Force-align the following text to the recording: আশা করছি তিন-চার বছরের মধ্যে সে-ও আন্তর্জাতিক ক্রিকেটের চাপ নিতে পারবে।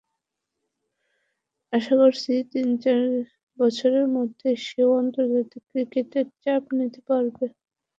আশা 1.73 1.93
করছি 2.01 2.31
তিন-চার 2.51 3.01
বছরের 3.57 4.05
মধ্যে 4.15 4.49
সে-ও 4.65 4.91
আন্তর্জাতিক 5.01 5.61
ক্রিকেটের 5.69 6.27
চাপ 6.43 6.63
নিতে 6.77 6.99
পারবে। 7.09 7.45